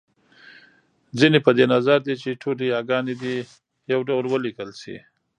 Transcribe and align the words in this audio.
ځينې 1.19 1.39
په 1.45 1.51
دې 1.57 1.65
نظر 1.73 1.97
دی 2.07 2.15
چې 2.21 2.39
ټولې 2.41 2.65
یاګانې 2.73 3.13
دې 3.23 3.35
يو 3.91 3.99
ډول 4.09 4.25
وليکل 4.29 4.69
شي 4.81 4.97